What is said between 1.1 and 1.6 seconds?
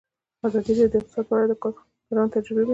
په اړه د